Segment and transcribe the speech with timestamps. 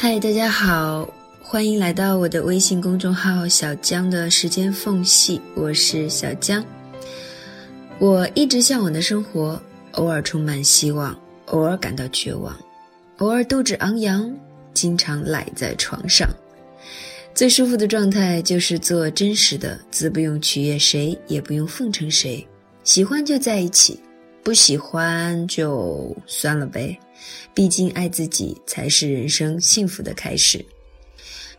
[0.00, 6.64] 嗨，大家好，欢迎来到我的微信公众号“小江的时间缝隙”，我是小江。
[7.98, 9.60] 我一直向往的生活，
[9.94, 12.56] 偶尔充满希望，偶尔感到绝望，
[13.16, 14.32] 偶尔斗志昂扬，
[14.72, 16.28] 经常赖在床上。
[17.34, 22.46] 最舒服的状态就是做真实的，自不用取悦谁，也不用奉承谁，
[22.84, 23.98] 喜欢就在一起，
[24.48, 26.98] 不喜欢就算了呗。
[27.52, 30.64] 毕竟，爱自己才是人生幸福的开始。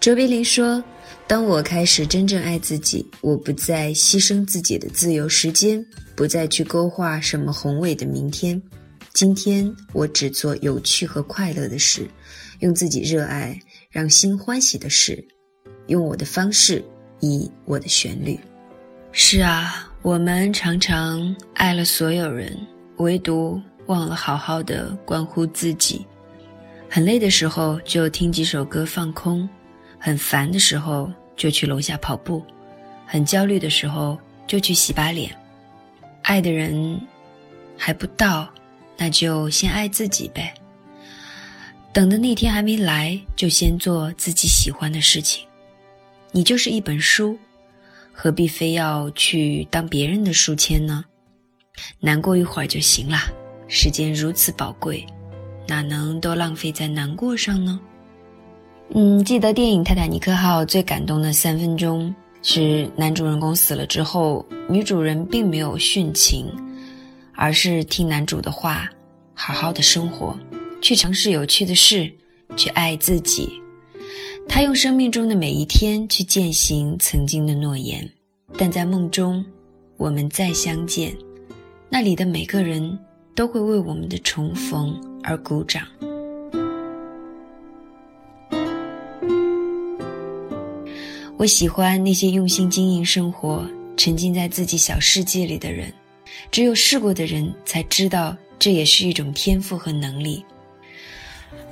[0.00, 0.82] 卓别林说
[1.28, 5.84] ：“当我开始真正爱自己，我不再牺牲自己的自由时间，
[6.16, 8.58] 不再去勾画什么宏伟的明天。
[9.12, 12.08] 今天，我只做有趣和快乐的事，
[12.60, 13.60] 用自己热爱、
[13.90, 15.22] 让心欢喜的事，
[15.88, 16.82] 用我的方式，
[17.20, 18.40] 以我的旋律。”
[19.12, 22.56] 是啊，我们常常爱了所有人，
[22.98, 23.60] 唯独……
[23.86, 26.04] 忘了好好的关乎自己，
[26.90, 29.48] 很累的时候就听几首歌放空，
[29.98, 32.44] 很烦的时候就去楼下跑步，
[33.06, 35.34] 很焦虑的时候就去洗把脸。
[36.20, 37.00] 爱的人
[37.78, 38.46] 还不到，
[38.98, 40.52] 那就先爱自己呗。
[41.90, 45.46] 等的那天还没来，就先做自己喜欢的事情。
[46.30, 47.38] 你就是一本书，
[48.12, 51.06] 何必非要去当别人的书签呢？
[52.00, 53.18] 难过一会儿就行了。
[53.68, 55.04] 时间如此宝贵，
[55.66, 57.78] 哪能都浪费在难过上呢？
[58.94, 66.46] 嗯，记得电影《泰坦尼克号》最感动的三分钟是男主人公死了之后，女主人并没有殉情，
[67.34, 68.88] 而是听男主的话，
[69.34, 70.34] 好好的生活，
[70.80, 72.10] 去尝试有趣的事，
[72.56, 73.52] 去爱自己。
[74.48, 78.10] 她用生命中的每一天去践行曾经的诺言，
[78.56, 79.44] 但在梦中，
[79.98, 81.14] 我们再相见，
[81.90, 82.98] 那里的每个人。
[83.38, 85.86] 都会为我们的重逢而鼓掌。
[91.36, 93.64] 我喜欢那些用心经营生活、
[93.96, 95.94] 沉浸在自己小世界里的人。
[96.50, 100.44] 只有试过的人才知道，这也是一种天赋和能力。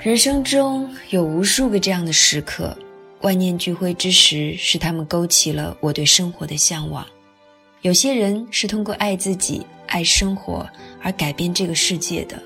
[0.00, 2.78] 人生中有无数个这样的时刻，
[3.22, 7.04] 万念俱灰之时，是他们勾起了我对生活的向往。
[7.82, 9.66] 有些人是通过爱自己。
[9.86, 10.68] 爱生活
[11.02, 12.42] 而改变这个世界的，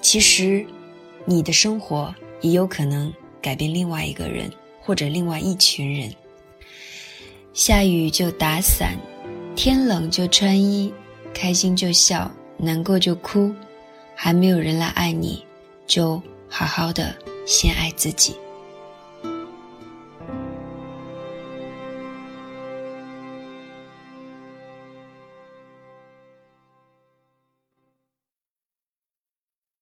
[0.00, 0.64] 其实，
[1.24, 3.12] 你的生活也有可能
[3.42, 4.50] 改变另外一个人
[4.80, 6.12] 或者另外一群人。
[7.52, 8.96] 下雨就打伞，
[9.56, 10.92] 天冷就穿衣，
[11.34, 13.52] 开心就笑，难过就哭，
[14.14, 15.44] 还没有人来爱你，
[15.86, 17.14] 就好好的
[17.46, 18.36] 先爱自己。